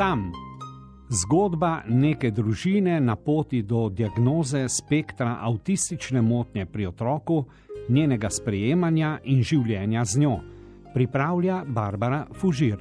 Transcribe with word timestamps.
Sam. 0.00 0.32
Zgodba 1.12 1.82
neke 1.88 2.30
družine 2.32 2.94
na 3.04 3.18
poti 3.20 3.58
do 3.62 3.82
diagnoze 3.92 4.62
spektra 4.68 5.34
avtistične 5.44 6.22
motnje 6.22 6.64
pri 6.66 6.86
otroku, 6.86 7.42
njenega 7.88 8.30
sprejemanja 8.32 9.18
in 9.24 9.42
življenja 9.44 10.04
z 10.04 10.22
njo, 10.22 10.38
pripravlja 10.94 11.58
Barbara 11.68 12.22
Fužir. 12.32 12.80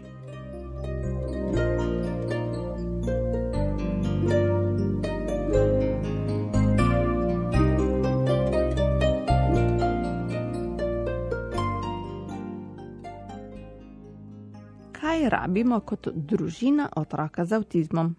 Kaj 15.20 15.30
rabimo 15.30 15.80
kot 15.80 16.08
družina 16.14 16.90
otroka 16.96 17.46
z 17.46 17.56
avtizmom 17.56 18.16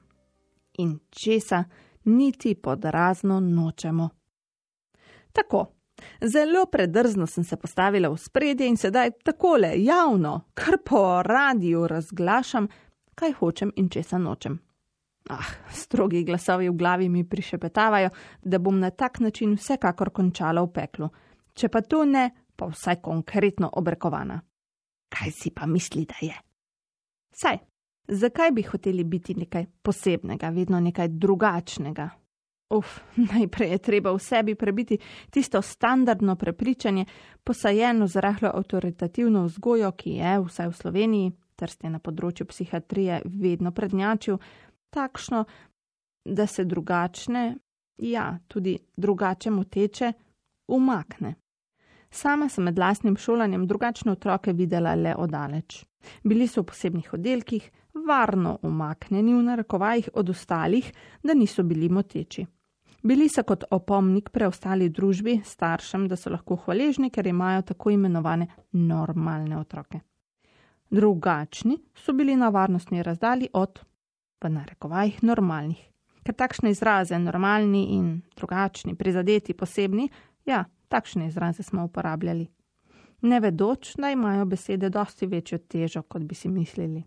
in 0.78 0.98
česa 1.10 1.64
niti 2.04 2.54
pod 2.54 2.84
razno 2.84 3.40
nočemo. 3.40 4.08
Tako, 5.32 5.66
zelo 6.20 6.66
predrzno 6.66 7.26
sem 7.26 7.44
se 7.44 7.56
postavila 7.56 8.08
v 8.08 8.16
spredje 8.16 8.68
in 8.68 8.76
sedaj 8.76 9.10
takole 9.24 9.72
javno, 9.82 10.40
kar 10.54 10.78
po 10.84 11.22
radiju 11.22 11.86
razglašam, 11.86 12.68
kaj 13.14 13.32
hočem 13.32 13.72
in 13.76 13.88
česa 13.88 14.18
nočem. 14.18 14.58
Ah, 15.30 15.46
strogi 15.70 16.24
glasovi 16.24 16.68
v 16.68 16.76
glavi 16.76 17.08
mi 17.08 17.24
prišepetavajo, 17.24 18.10
da 18.42 18.58
bom 18.58 18.80
na 18.80 18.90
tak 18.90 19.20
način 19.20 19.54
vsekakor 19.54 20.10
končala 20.10 20.62
v 20.62 20.72
peklu. 20.72 21.08
Če 21.54 21.68
pa 21.68 21.80
to 21.80 22.04
ne, 22.04 22.30
pa 22.56 22.66
vsaj 22.66 23.00
konkretno 23.00 23.70
obrekovana. 23.72 24.40
Kaj 25.08 25.30
si 25.30 25.50
pa 25.50 25.66
misli, 25.66 26.04
da 26.04 26.26
je? 26.26 26.49
Saj, 27.40 27.58
zakaj 28.08 28.50
bi 28.50 28.62
hoteli 28.62 29.04
biti 29.04 29.34
nekaj 29.34 29.66
posebnega, 29.82 30.48
vedno 30.48 30.80
nekaj 30.80 31.08
drugačnega? 31.08 32.10
Uf, 32.70 32.98
najprej 33.32 33.70
je 33.70 33.78
treba 33.78 34.12
v 34.12 34.18
sebi 34.18 34.54
prebiti 34.54 34.98
tisto 35.30 35.62
standardno 35.62 36.36
prepričanje, 36.36 37.04
posajeno 37.44 38.06
z 38.06 38.20
rahlo 38.20 38.50
avtoritativno 38.54 39.44
vzgojo, 39.44 39.92
ki 39.92 40.10
je, 40.10 40.34
vsaj 40.44 40.68
v 40.68 40.76
Sloveniji, 40.82 41.32
ter 41.56 41.72
ste 41.72 41.88
na 41.90 41.98
področju 41.98 42.46
psihiatrije 42.46 43.22
vedno 43.24 43.72
prednjačil, 43.72 44.36
takšno, 44.92 45.44
da 46.24 46.46
se 46.46 46.64
drugačne, 46.64 47.56
ja, 48.04 48.38
tudi 48.48 48.76
drugače 48.96 49.50
moteče, 49.50 50.12
umakne. 50.68 51.34
Sama 52.10 52.48
sem 52.48 52.64
med 52.64 52.78
lastnim 52.78 53.16
šolanjem 53.16 53.66
drugačne 53.66 54.12
otroke 54.12 54.52
videla 54.52 54.94
le 54.94 55.14
odaleč. 55.16 55.84
Bili 56.24 56.48
so 56.48 56.62
v 56.62 56.70
posebnih 56.72 57.12
oddelkih, 57.14 57.70
varno 58.06 58.58
umaknjeni 58.62 59.34
v 59.34 59.42
narekovajih 59.42 60.08
od 60.14 60.30
ostalih, 60.30 60.92
da 61.22 61.34
niso 61.34 61.62
bili 61.62 61.88
moteči. 61.88 62.46
Bili 63.02 63.28
so 63.28 63.42
kot 63.46 63.64
opomnik 63.70 64.30
preostali 64.30 64.88
družbi, 64.88 65.40
staršem, 65.44 66.08
da 66.08 66.16
so 66.16 66.30
lahko 66.30 66.58
hvaležni, 66.64 67.10
ker 67.10 67.26
imajo 67.26 67.62
tako 67.72 67.90
imenovane 67.94 68.46
normalne 68.72 69.56
otroke. 69.56 70.00
Drugačni 70.90 71.78
so 71.94 72.12
bili 72.12 72.36
na 72.36 72.48
varnostni 72.48 73.02
razdalji 73.02 73.48
od, 73.52 73.80
v 74.42 74.50
narekovajih, 74.50 75.22
normalnih. 75.22 75.86
Ker 76.26 76.34
takšne 76.34 76.74
izraze, 76.74 77.18
normalni 77.18 77.86
in 77.96 78.20
drugačni, 78.36 78.96
prizadeti, 78.98 79.54
posebni, 79.54 80.10
ja, 80.44 80.64
Takšne 80.90 81.26
izraze 81.26 81.62
smo 81.62 81.84
uporabljali. 81.84 82.48
Ne 83.22 83.40
vedoč, 83.40 83.94
da 83.96 84.10
imajo 84.10 84.44
besede 84.44 84.88
dosti 84.90 85.26
večjo 85.26 85.58
težo, 85.58 86.02
kot 86.02 86.22
bi 86.22 86.34
si 86.34 86.48
mislili. 86.48 87.02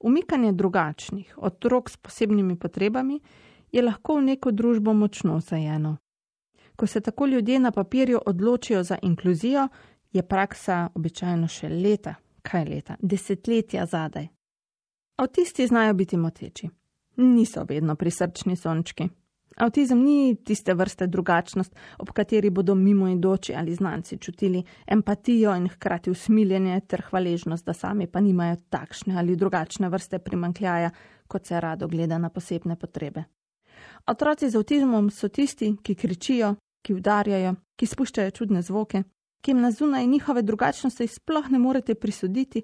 Umikanje 0.00 0.52
drugačnih, 0.52 1.34
otrok 1.36 1.90
s 1.90 1.96
posebnimi 1.96 2.58
potrebami, 2.58 3.20
je 3.72 3.82
lahko 3.82 4.16
v 4.18 4.22
neko 4.22 4.50
družbo 4.50 4.92
močno 4.92 5.38
zajeno. 5.40 5.96
Ko 6.76 6.86
se 6.86 7.00
tako 7.00 7.26
ljudje 7.26 7.60
na 7.60 7.70
papirju 7.70 8.20
odločijo 8.26 8.82
za 8.82 8.98
inkluzijo, 9.02 9.68
je 10.12 10.22
praksa 10.22 10.88
običajno 10.94 11.48
še 11.48 11.68
leta, 11.68 12.14
kaj 12.42 12.64
leta, 12.64 12.96
desetletja 13.00 13.86
zadaj. 13.86 14.28
Avtisti 15.16 15.66
znajo 15.66 15.94
biti 15.94 16.16
moteči. 16.16 16.68
Niso 17.16 17.64
vedno 17.68 17.96
prisrčni 17.96 18.56
sončki. 18.56 19.08
Avtizem 19.56 20.00
ni 20.02 20.36
tiste 20.44 20.74
vrste 20.74 21.06
drugačnost, 21.06 21.74
ob 21.98 22.10
kateri 22.10 22.50
bodo 22.50 22.74
mimoidoči 22.74 23.54
ali 23.54 23.74
znanci 23.74 24.18
čutili 24.18 24.62
empatijo 24.86 25.54
in 25.56 25.68
hkrati 25.68 26.10
usmiljenje 26.10 26.80
ter 26.80 27.02
hvaležnost, 27.02 27.66
da 27.66 27.72
sami 27.72 28.06
pa 28.06 28.20
nimajo 28.20 28.56
takšne 28.70 29.18
ali 29.18 29.36
drugačne 29.36 29.88
vrste 29.88 30.18
primankljaja, 30.18 30.90
kot 31.28 31.46
se 31.46 31.60
rado 31.60 31.88
gleda 31.88 32.18
na 32.18 32.28
posebne 32.28 32.76
potrebe. 32.76 33.24
Otroci 34.06 34.50
z 34.50 34.56
avtizmom 34.56 35.10
so 35.10 35.28
tisti, 35.28 35.76
ki 35.82 35.94
kričijo, 35.94 36.54
ki 36.82 36.94
udarjajo, 36.94 37.54
ki 37.76 37.86
spuščajo 37.86 38.30
čudne 38.30 38.62
zvoke, 38.62 39.02
ki 39.42 39.50
jim 39.50 39.60
na 39.60 39.70
zunaj 39.70 40.06
njihove 40.06 40.42
drugačnosti 40.42 41.06
sploh 41.06 41.50
ne 41.50 41.58
morete 41.58 41.94
prisuditi, 41.94 42.62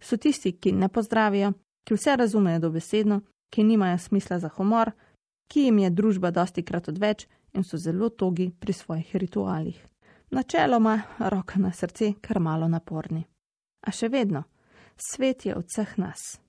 so 0.00 0.16
tisti, 0.16 0.52
ki 0.52 0.72
ne 0.72 0.88
pozdravijo, 0.88 1.52
ki 1.86 1.94
vse 1.94 2.16
razumejo 2.16 2.58
dobesedno, 2.58 3.20
ki 3.50 3.64
nimajo 3.64 3.98
smisla 3.98 4.38
za 4.38 4.48
humor, 4.48 4.90
ki 5.48 5.68
jim 5.68 5.78
je 5.78 5.90
družba 5.90 6.30
dosti 6.30 6.62
krat 6.62 6.88
odveč 6.88 7.26
in 7.54 7.64
so 7.64 7.78
zelo 7.78 8.08
togi 8.08 8.50
pri 8.50 8.72
svojih 8.72 9.16
ritualih. 9.16 9.78
Načeloma, 10.30 11.00
roka 11.18 11.58
na 11.58 11.72
srce, 11.72 12.12
kar 12.20 12.40
malo 12.40 12.68
naporni. 12.68 13.22
A 13.86 13.92
še 13.94 14.08
vedno, 14.10 14.42
svet 14.98 15.46
je 15.46 15.54
od 15.54 15.68
vseh 15.70 15.94
nas. 16.02 16.40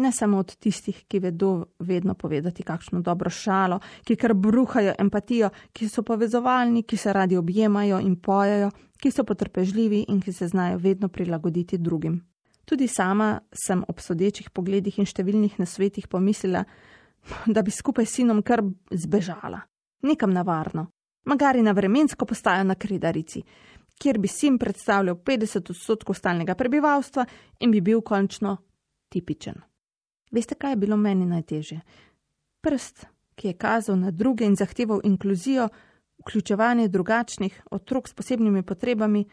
Ne 0.00 0.12
samo 0.12 0.38
od 0.38 0.54
tistih, 0.56 1.02
ki 1.08 1.18
vedo 1.20 1.50
vedno 1.78 2.14
povedati 2.14 2.62
kakšno 2.62 3.02
dobro 3.04 3.30
šalo, 3.30 3.80
ki 4.04 4.16
kar 4.16 4.34
bruhajo 4.34 4.94
empatijo, 4.98 5.50
ki 5.72 5.88
so 5.88 6.02
povezovalni, 6.06 6.86
ki 6.88 6.96
se 6.96 7.12
radi 7.12 7.36
objemajo 7.36 7.98
in 8.00 8.16
pojejo, 8.16 8.70
ki 8.96 9.10
so 9.10 9.24
potrpežljivi 9.28 10.06
in 10.08 10.20
ki 10.20 10.32
se 10.32 10.48
znajo 10.48 10.78
vedno 10.78 11.08
prilagoditi 11.08 11.78
drugim. 11.78 12.22
Tudi 12.64 12.88
sama 12.88 13.40
sem 13.52 13.82
ob 13.88 14.00
sodečih 14.00 14.50
pogledih 14.50 14.98
in 14.98 15.08
številnih 15.08 15.58
nasvetih 15.58 16.06
pomislila, 16.08 16.64
da 17.46 17.62
bi 17.62 17.70
skupaj 17.70 18.06
s 18.06 18.14
sinom 18.14 18.42
kar 18.42 18.62
zbežala, 18.90 19.60
nekam 20.02 20.32
na 20.32 20.42
varno, 20.42 20.86
magari 21.24 21.62
na 21.62 21.72
vremensko 21.72 22.26
postajo 22.26 22.64
na 22.64 22.74
Kridarici, 22.74 23.42
kjer 23.98 24.18
bi 24.18 24.28
sin 24.28 24.58
predstavljal 24.58 25.16
50 25.16 25.70
odstotkov 25.70 26.14
stalnega 26.14 26.54
prebivalstva 26.54 27.26
in 27.60 27.70
bi 27.70 27.80
bil 27.80 28.00
končno 28.00 28.56
tipičen. 29.08 29.60
Veste, 30.30 30.54
kaj 30.54 30.72
je 30.72 30.76
bilo 30.76 30.96
meni 30.96 31.26
najtežje? 31.26 31.80
Prst, 32.60 33.06
ki 33.34 33.48
je 33.48 33.58
kazal 33.58 33.98
na 33.98 34.10
druge 34.10 34.44
in 34.44 34.56
zahteval 34.56 35.00
inkluzijo, 35.04 35.68
vključevanje 36.20 36.88
drugačnih 36.88 37.62
otrok 37.70 38.08
s 38.08 38.14
posebnimi 38.14 38.62
potrebami, 38.62 39.24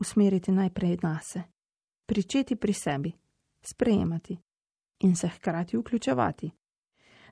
usmeriti 0.00 0.52
najprej 0.52 0.98
nase, 1.02 1.42
pričeti 2.06 2.56
pri 2.56 2.72
sebi, 2.72 3.12
sprejemati 3.62 4.38
in 5.00 5.16
se 5.16 5.28
hkrati 5.28 5.76
vključevati 5.76 6.50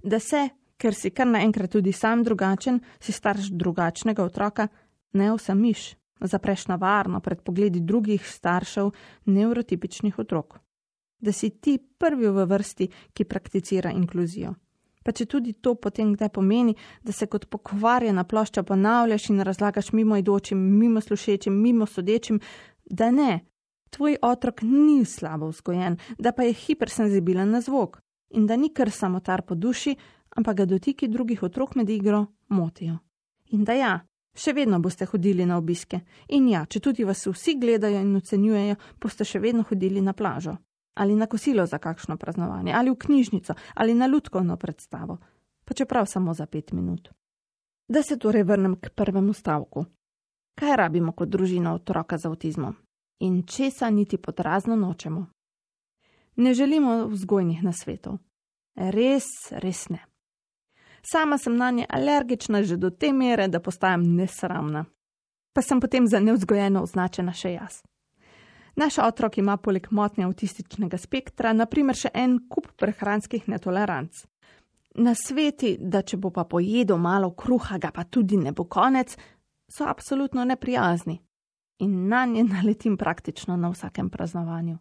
da 0.03 0.21
se, 0.21 0.49
ker 0.77 0.95
si 0.95 1.11
kar 1.11 1.27
naenkrat 1.27 1.73
tudi 1.73 1.93
sam 1.93 2.23
drugačen, 2.25 2.81
si 3.01 3.13
starš 3.13 3.51
drugačnega 3.51 4.25
otroka, 4.25 4.69
ne 5.13 5.33
osamiš, 5.33 5.95
zapreš 6.21 6.67
na 6.67 6.77
varno 6.77 7.21
pred 7.21 7.43
pogledi 7.43 7.81
drugih 7.81 8.23
staršev 8.27 8.91
neurotipičnih 9.27 10.19
otrok. 10.19 10.59
Da 11.21 11.33
si 11.33 11.51
ti 11.51 11.79
prvi 11.99 12.31
v 12.31 12.47
vrsti, 12.47 12.89
ki 13.13 13.25
prakticira 13.25 13.91
inkluzijo. 13.91 14.55
Pa 15.05 15.13
če 15.13 15.25
tudi 15.27 15.53
to 15.53 15.75
potem 15.75 16.13
kdaj 16.15 16.29
pomeni, 16.29 16.75
da 17.03 17.13
se 17.13 17.27
kot 17.27 17.47
pokvarjena 17.51 18.25
plošča 18.29 18.63
ponavljaš 18.63 19.31
in 19.31 19.41
razlagaš 19.41 19.93
mimo 19.93 20.17
idočim, 20.17 20.59
mimo 20.79 21.01
slušečim, 21.01 21.55
mimo 21.63 21.87
sodečim, 21.87 22.41
da 22.85 23.11
ne, 23.11 23.41
tvoj 23.91 24.19
otrok 24.23 24.63
ni 24.63 25.05
slabo 25.05 25.49
vzgojen, 25.49 25.97
da 26.19 26.33
pa 26.33 26.43
je 26.43 26.53
hipersenzibilen 26.53 27.51
na 27.51 27.61
zvok, 27.61 27.99
in 28.31 28.47
da 28.47 28.57
ni 28.57 28.73
kar 28.75 28.91
samotar 28.91 29.43
po 29.43 29.55
duši, 29.55 29.97
ampak 30.37 30.57
ga 30.57 30.65
dotiki 30.65 31.09
drugih 31.09 31.43
otrok 31.43 31.75
med 31.75 31.91
igro 31.91 32.27
motijo. 32.49 32.99
In 33.51 33.65
da 33.65 33.73
ja, 33.73 33.93
še 34.35 34.53
vedno 34.53 34.81
boste 34.81 35.07
hodili 35.09 35.47
na 35.47 35.59
obiske, 35.59 36.01
in 36.29 36.49
ja, 36.49 36.65
če 36.67 36.81
tudi 36.81 37.05
vas 37.05 37.27
vsi 37.27 37.57
gledajo 37.59 38.01
in 38.05 38.17
ocenjujejo, 38.17 38.77
boste 39.01 39.25
še 39.25 39.41
vedno 39.41 39.65
hodili 39.69 40.03
na 40.05 40.13
plažo, 40.13 40.57
ali 40.95 41.17
na 41.17 41.27
kosilo 41.27 41.67
za 41.67 41.79
kakšno 41.79 42.17
praznovanje, 42.17 42.75
ali 42.75 42.91
v 42.91 42.99
knjižnico, 43.07 43.55
ali 43.75 43.95
na 43.95 44.07
lutkovno 44.07 44.57
predstavo, 44.57 45.19
pa 45.65 45.75
čeprav 45.75 46.07
samo 46.07 46.35
za 46.35 46.47
pet 46.47 46.73
minut. 46.73 47.09
Da 47.89 48.03
se 48.03 48.19
torej 48.19 48.45
vrnem 48.45 48.77
k 48.77 48.91
prvemu 48.95 49.33
stavku. 49.33 49.87
Kaj 50.59 50.77
rabimo 50.77 51.13
kot 51.13 51.31
družina 51.31 51.73
otroka 51.75 52.19
z 52.19 52.29
avtizmom? 52.29 52.75
In 53.25 53.43
česa 53.47 53.91
niti 53.91 54.19
pod 54.19 54.41
razno 54.41 54.77
nočemo? 54.77 55.27
Ne 56.39 56.55
želimo 56.55 57.07
vzgojnih 57.11 57.63
nasvetov. 57.67 58.19
Res, 58.77 59.27
res 59.51 59.89
ne. 59.91 59.99
Sama 61.03 61.39
sem 61.39 61.57
na 61.57 61.71
nje 61.71 61.87
alergična 61.89 62.63
že 62.63 62.77
do 62.77 62.91
te 62.91 63.13
mere, 63.13 63.49
da 63.49 63.61
postajam 63.61 64.05
nesramna. 64.17 64.85
Pa 65.53 65.63
sem 65.63 65.81
potem 65.81 66.07
za 66.07 66.21
neuzgojeno 66.21 66.83
označena 66.83 67.33
še 67.33 67.53
jaz. 67.53 67.83
Naš 68.79 68.99
otrok 69.03 69.39
ima 69.39 69.57
poleg 69.57 69.89
motnje 69.91 70.29
avtističnega 70.29 70.99
spektra, 70.99 71.53
naprimer, 71.53 71.97
še 71.99 72.13
en 72.15 72.39
kup 72.49 72.71
prehranskih 72.79 73.49
netoleranc. 73.51 74.23
Na 75.03 75.15
sveti, 75.19 75.75
da 75.81 76.05
če 76.07 76.17
bo 76.17 76.31
pa 76.31 76.45
pojedel 76.45 76.99
malo 77.03 77.33
kruha, 77.35 77.79
ga 77.83 77.91
pa 77.91 78.05
tudi 78.05 78.39
ne 78.39 78.53
bo 78.53 78.69
konec, 78.71 79.17
so 79.67 79.87
absolutno 79.91 80.45
neprijazni 80.45 81.19
in 81.83 82.07
na 82.09 82.27
nje 82.27 82.45
naletim 82.45 82.97
praktično 82.97 83.57
na 83.57 83.71
vsakem 83.71 84.11
praznovanju. 84.11 84.79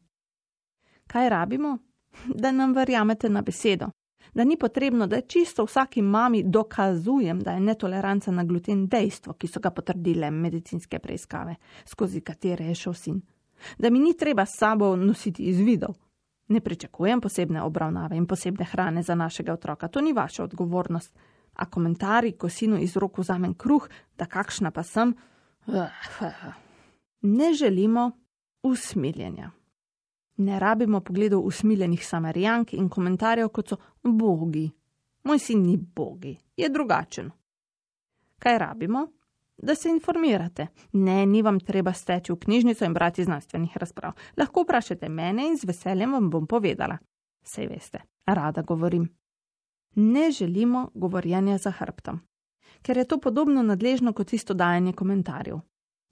Kaj 1.08 1.30
rabimo? 1.30 1.78
Da 2.42 2.52
nam 2.52 2.74
verjamete 2.74 3.30
na 3.30 3.42
besedo, 3.42 3.90
da 4.34 4.44
ni 4.44 4.58
potrebno, 4.58 5.08
da 5.08 5.22
čisto 5.22 5.66
vsaki 5.66 6.02
mami 6.02 6.44
dokazujem, 6.44 7.40
da 7.40 7.52
je 7.52 7.60
netoleranca 7.60 8.32
na 8.32 8.44
gluten 8.44 8.88
dejstvo, 8.88 9.34
ki 9.34 9.48
so 9.48 9.60
ga 9.60 9.72
potrdile 9.72 10.32
medicinske 10.32 11.00
preiskave, 11.00 11.56
skozi 11.86 12.22
katere 12.22 12.66
je 12.66 12.76
šel 12.76 12.94
sin. 12.94 13.22
Da 13.78 13.90
mi 13.90 14.00
ni 14.00 14.18
treba 14.18 14.46
s 14.46 14.58
sabo 14.58 14.96
nositi 14.96 15.44
izvidov. 15.44 15.96
Ne 16.48 16.60
pričakujem 16.62 17.22
posebne 17.22 17.62
obravnave 17.62 18.18
in 18.18 18.26
posebne 18.26 18.66
hrane 18.66 19.04
za 19.04 19.16
našega 19.16 19.54
otroka, 19.54 19.88
to 19.88 20.02
ni 20.02 20.14
vaša 20.14 20.44
odgovornost. 20.44 21.18
A 21.54 21.66
komentarji, 21.66 22.32
ko 22.32 22.50
sinu 22.50 22.78
iz 22.78 22.98
rok 22.98 23.18
vzamem 23.18 23.54
kruh, 23.54 23.90
da 24.18 24.26
kakšna 24.26 24.72
pa 24.72 24.84
sem. 24.84 25.16
Ne 27.22 27.54
želimo 27.54 28.12
usmiljenja. 28.64 29.52
Ne 30.38 30.60
rabimo 30.60 31.02
pogledov 31.02 31.46
usmiljenih 31.46 32.08
samarijank 32.08 32.74
in 32.74 32.90
komentarjev, 32.90 33.50
kot 33.50 33.70
so 33.70 33.78
bogi. 34.04 34.70
Moj 35.24 35.40
sin 35.40 35.64
ni 35.66 35.78
bogi, 35.78 36.38
je 36.58 36.70
drugačen. 36.70 37.32
Kaj 38.40 38.58
rabimo? 38.58 39.08
Da 39.58 39.76
se 39.76 39.90
informirate. 39.90 40.68
Ne, 40.94 41.26
ni 41.26 41.42
vam 41.42 41.60
treba 41.60 41.94
steči 41.94 42.32
v 42.32 42.38
knjižnico 42.40 42.86
in 42.86 42.94
brati 42.94 43.24
znanstvenih 43.24 43.78
razprav. 43.78 44.12
Lahko 44.38 44.62
vprašate 44.62 45.10
mene 45.10 45.48
in 45.48 45.58
z 45.58 45.68
veseljem 45.68 46.12
vam 46.14 46.30
bom 46.30 46.48
povedala. 46.48 46.98
Sej 47.44 47.68
veste, 47.68 48.02
rada 48.26 48.62
govorim. 48.62 49.10
Ne 49.96 50.32
želimo 50.32 50.90
govorjenja 50.94 51.58
za 51.58 51.72
hrbtom, 51.72 52.20
ker 52.82 52.98
je 52.98 53.08
to 53.08 53.18
podobno 53.18 53.64
nadležno 53.64 54.14
kot 54.14 54.34
isto 54.34 54.54
dajanje 54.54 54.94
komentarjev. 54.94 55.60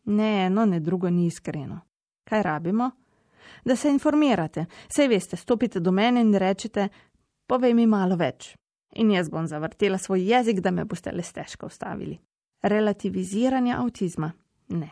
Ne 0.05 0.45
eno, 0.45 0.65
ne 0.65 0.79
drugo 0.79 1.09
ni 1.09 1.25
iskreno. 1.25 1.79
Kaj 2.23 2.43
rabimo? 2.43 2.91
Da 3.65 3.75
se 3.75 3.89
informirate. 3.89 4.65
Sej 4.87 5.07
veste, 5.07 5.37
stopite 5.37 5.79
do 5.79 5.91
mene 5.91 6.21
in 6.21 6.33
rečete: 6.33 6.87
Povej 7.47 7.73
mi 7.73 7.87
malo 7.87 8.15
več. 8.15 8.55
In 8.95 9.11
jaz 9.11 9.29
bom 9.29 9.47
zavrtela 9.47 9.97
svoj 9.97 10.23
jezik, 10.31 10.59
da 10.59 10.71
me 10.71 10.85
boste 10.85 11.11
le 11.11 11.23
stežko 11.23 11.65
ustavili. 11.65 12.17
Relativiziranje 12.63 13.73
avtizma. 13.75 14.31
Ne. 14.67 14.89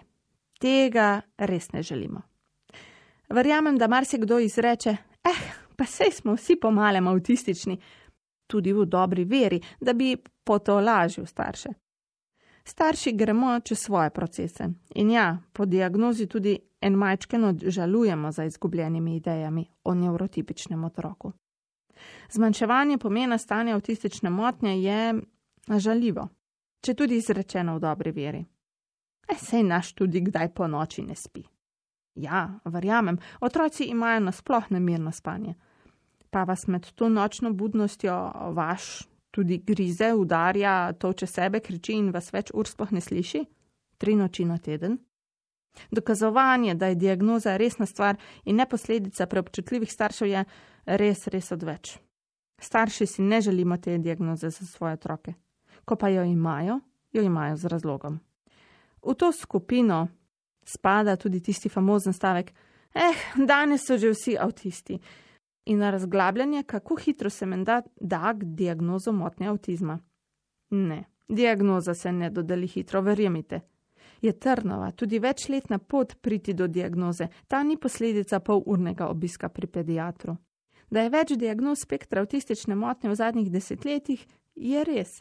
Tega 0.59 1.21
res 1.37 1.71
ne 1.71 1.83
želimo. 1.83 2.21
Verjamem, 3.29 3.77
da 3.77 3.87
marsikdo 3.87 4.39
izreče: 4.39 4.97
Eh, 5.23 5.43
pa 5.75 5.85
sej 5.85 6.11
smo 6.11 6.35
vsi 6.35 6.55
pomalem 6.61 7.07
avtistični, 7.07 7.77
tudi 8.47 8.73
v 8.73 8.85
dobri 8.85 9.23
veri, 9.25 9.61
da 9.81 9.93
bi 9.93 10.15
potolažil 10.43 11.25
starše. 11.25 11.69
Starši 12.63 13.11
gremo 13.11 13.59
čez 13.59 13.79
svoje 13.79 14.09
procese 14.09 14.69
in 14.95 15.11
ja, 15.11 15.37
po 15.53 15.65
diagnozi 15.65 16.27
tudi 16.27 16.59
en 16.83 16.97
majčken 16.99 17.59
žalujemo 17.67 18.31
za 18.31 18.43
izgubljenimi 18.43 19.15
idejami 19.15 19.65
o 19.83 19.93
neurotipičnem 19.93 20.83
otroku. 20.83 21.31
Zmanjševanje 22.31 22.97
pomena 22.97 23.37
stanja 23.37 23.75
avtistične 23.75 24.29
motnje 24.29 24.81
je 24.83 25.21
žaljivo, 25.79 26.27
če 26.81 26.93
tudi 26.93 27.17
izrečeno 27.17 27.75
v 27.77 27.79
dobri 27.79 28.11
veri. 28.11 28.45
E, 29.27 29.35
sej 29.39 29.63
naš 29.63 29.93
tudi 29.93 30.21
kdaj 30.21 30.51
po 30.53 30.67
noči 30.67 31.01
ne 31.01 31.15
spi. 31.15 31.43
Ja, 32.15 32.59
verjamem, 32.65 33.17
otroci 33.41 33.83
imajo 33.83 34.19
nasploh 34.19 34.71
nemirno 34.71 35.11
spanje. 35.11 35.55
Pa 36.29 36.43
vas 36.43 36.67
med 36.67 36.91
to 36.95 37.09
nočno 37.09 37.53
budnostjo 37.53 38.31
vaš 38.53 39.07
tudi 39.31 39.57
grize, 39.57 40.13
udarja, 40.13 40.93
toče 40.93 41.27
sebe, 41.27 41.59
kriči 41.59 41.93
in 41.93 42.11
vas 42.11 42.33
več 42.33 42.51
ur 42.53 42.67
sploh 42.69 42.91
ne 42.91 43.01
sliši? 43.01 43.45
Tri 43.97 44.15
noči 44.15 44.45
na 44.45 44.57
teden? 44.57 44.99
Dokazovanje, 45.91 46.75
da 46.75 46.87
je 46.87 46.95
diagnoza 46.95 47.57
resna 47.57 47.85
stvar 47.85 48.17
in 48.45 48.55
ne 48.55 48.65
posledica 48.69 49.25
preobčutljivih 49.25 49.91
staršev, 49.91 50.27
je 50.27 50.45
res, 50.85 51.27
res 51.27 51.51
odveč. 51.51 51.97
Starši 52.61 53.05
si 53.05 53.21
ne 53.21 53.41
želimo 53.41 53.77
te 53.77 53.97
diagnoze 53.97 54.49
za 54.49 54.65
svoje 54.65 54.93
otroke. 54.93 55.33
Ko 55.85 55.95
pa 55.95 56.09
jo 56.09 56.23
imajo, 56.23 56.79
jo 57.11 57.21
imajo 57.21 57.55
z 57.57 57.65
razlogom. 57.65 58.19
V 59.03 59.13
to 59.13 59.31
skupino 59.31 60.07
spada 60.65 61.15
tudi 61.15 61.41
tisti 61.41 61.69
famozen 61.69 62.13
stavek: 62.13 62.53
Eh, 62.95 63.45
danes 63.47 63.85
so 63.87 63.97
že 63.97 64.09
vsi 64.09 64.37
avtisti 64.39 64.99
in 65.65 65.77
na 65.77 65.89
razglabljanje, 65.91 66.63
kako 66.63 66.95
hitro 66.95 67.29
se 67.29 67.45
menda 67.45 67.81
da 68.01 68.33
diagnozo 68.33 69.11
motnje 69.11 69.47
avtizma. 69.47 69.99
Ne, 70.69 71.03
diagnoza 71.27 71.93
se 71.93 72.11
ne 72.11 72.29
dodeli 72.29 72.67
hitro, 72.67 73.01
verjemite. 73.01 73.61
Je 74.23 74.31
trnova, 74.31 74.91
tudi 74.95 75.19
večletna 75.19 75.77
pot 75.77 76.15
priti 76.21 76.53
do 76.53 76.67
diagnoze, 76.67 77.27
ta 77.47 77.63
ni 77.63 77.75
posledica 77.77 78.39
pol 78.39 78.63
urnega 78.65 79.09
obiska 79.11 79.49
pri 79.49 79.67
pediatru. 79.67 80.37
Da 80.89 81.03
je 81.03 81.11
več 81.11 81.33
diagnoz 81.35 81.83
spektra 81.83 82.23
avtistične 82.23 82.75
motnje 82.75 83.11
v 83.11 83.19
zadnjih 83.19 83.51
desetletjih, 83.51 84.23
je 84.55 84.83
res. 84.87 85.19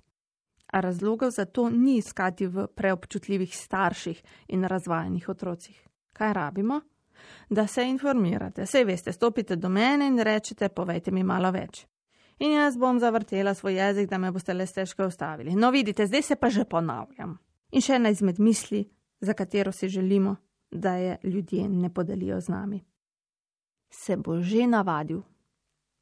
A 0.72 0.80
razlogov 0.80 1.34
za 1.34 1.44
to 1.44 1.66
ni 1.70 1.98
iskati 1.98 2.46
v 2.46 2.68
preobčutljivih 2.70 3.56
starših 3.56 4.22
in 4.48 4.64
razvajenih 4.64 5.28
otrocih. 5.28 5.76
Kaj 6.12 6.32
rabimo? 6.32 6.80
da 7.48 7.66
se 7.66 7.88
informirate. 7.88 8.66
Sej 8.66 8.84
veste, 8.84 9.12
stopite 9.12 9.56
do 9.56 9.68
mene 9.68 10.06
in 10.06 10.18
rečete, 10.18 10.68
povejte 10.68 11.10
mi 11.10 11.24
malo 11.24 11.50
več. 11.50 11.86
In 12.38 12.52
jaz 12.52 12.76
bom 12.78 12.98
zavrtela 12.98 13.54
svoj 13.54 13.76
jezik, 13.76 14.08
da 14.10 14.18
me 14.18 14.32
boste 14.32 14.54
le 14.54 14.66
stežko 14.66 15.06
ustavili. 15.06 15.54
No, 15.54 15.70
vidite, 15.70 16.06
zdaj 16.06 16.22
se 16.22 16.36
pa 16.36 16.50
že 16.50 16.64
ponavljam. 16.64 17.38
In 17.72 17.80
še 17.80 17.96
ena 17.96 18.10
izmed 18.12 18.40
misli, 18.40 18.84
za 19.20 19.34
katero 19.34 19.72
si 19.72 19.88
želimo, 19.88 20.36
da 20.70 20.96
je 20.96 21.18
ljudje 21.22 21.68
ne 21.68 21.94
podelijo 21.94 22.40
z 22.40 22.48
nami. 22.48 22.80
Se 23.90 24.16
bo 24.16 24.40
že 24.40 24.66
navadil? 24.66 25.22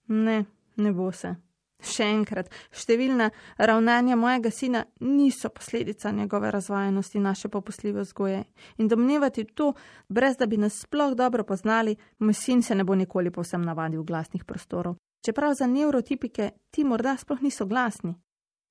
Ne, 0.08 0.44
ne 0.76 0.92
bo 0.92 1.12
se. 1.12 1.34
Še 1.80 2.04
enkrat, 2.12 2.50
številna 2.76 3.30
ravnanja 3.56 4.16
mojega 4.16 4.50
sina 4.52 4.82
niso 5.00 5.48
posledica 5.48 6.10
njegove 6.12 6.50
razvajenosti 6.50 7.20
naše 7.20 7.48
popustljive 7.48 8.04
vzgoje 8.04 8.42
in 8.78 8.88
domnevati 8.88 9.46
to, 9.54 9.72
brez 10.08 10.36
da 10.36 10.46
bi 10.46 10.58
nas 10.60 10.82
sploh 10.84 11.14
dobro 11.16 11.44
poznali, 11.44 11.96
moj 12.18 12.36
sin 12.36 12.62
se 12.62 12.74
ne 12.74 12.84
bo 12.84 12.94
nikoli 12.94 13.30
povsem 13.30 13.64
navadil 13.64 14.02
glasnih 14.04 14.44
prostorov. 14.44 14.98
Čeprav 15.24 15.54
za 15.54 15.66
neurotipike 15.66 16.50
ti 16.70 16.84
morda 16.84 17.16
sploh 17.16 17.40
niso 17.42 17.66
glasni. 17.66 18.14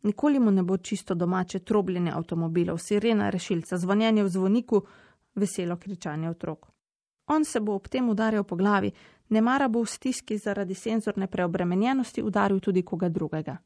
Nikoli 0.04 0.40
mu 0.40 0.52
ne 0.52 0.64
bo 0.64 0.78
čisto 0.78 1.16
domače 1.16 1.60
trobljenje 1.60 2.12
avtomobilov, 2.16 2.78
sirena 2.78 3.30
rešilca, 3.30 3.78
zvonjenje 3.78 4.24
v 4.24 4.30
zvoniku, 4.30 4.82
veselo 5.36 5.78
kričanje 5.78 6.30
otrok. 6.30 6.68
On 7.28 7.46
se 7.46 7.60
bo 7.60 7.76
ob 7.76 7.88
tem 7.88 8.10
udarjal 8.10 8.44
po 8.44 8.56
glavi, 8.56 8.92
ne 9.30 9.42
mara 9.42 9.68
bo 9.68 9.84
v 9.84 9.90
stiski 9.90 10.38
zaradi 10.38 10.74
senzorne 10.74 11.28
preobremenjenosti 11.28 12.24
udaril 12.24 12.60
tudi 12.60 12.84
koga 12.84 13.10
drugega. 13.10 13.58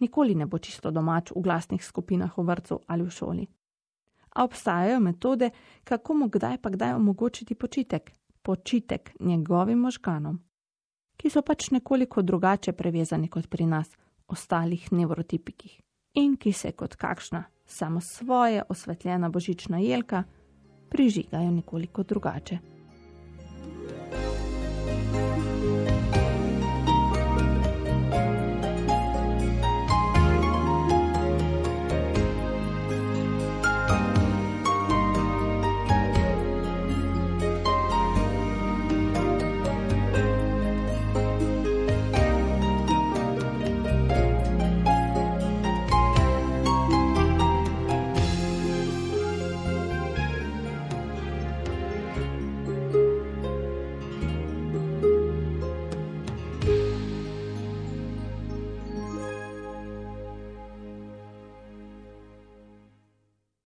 Nikoli 0.00 0.34
ne 0.34 0.46
bo 0.46 0.58
čisto 0.58 0.90
domač 0.90 1.30
v 1.30 1.40
glasnih 1.40 1.84
skupinah 1.84 2.36
v 2.36 2.44
vrtu 2.44 2.80
ali 2.86 3.02
v 3.02 3.10
šoli. 3.10 3.46
A 4.34 4.44
obstajajo 4.44 5.00
metode, 5.00 5.50
kako 5.84 6.14
mu 6.14 6.28
kdaj 6.28 6.58
pa 6.58 6.70
kdaj 6.70 6.94
omogočiti 6.94 7.54
počitek, 7.54 8.12
počitek 8.42 9.10
njegovim 9.20 9.78
možganom, 9.78 10.38
ki 11.16 11.30
so 11.30 11.42
pač 11.42 11.70
nekoliko 11.70 12.22
drugače 12.22 12.72
prevezani 12.72 13.28
kot 13.28 13.48
pri 13.48 13.66
nas, 13.66 13.90
ostalih 14.30 14.92
nevrotipikih, 14.92 15.80
in 16.14 16.36
ki 16.36 16.52
se 16.52 16.72
kot 16.72 16.96
kakšna 16.96 17.44
samo 17.66 18.00
svoje 18.00 18.62
osvetljena 18.68 19.28
božična 19.28 19.78
jelka 19.78 20.24
prižigajo 20.90 21.50
nekoliko 21.50 22.02
drugače. 22.02 22.58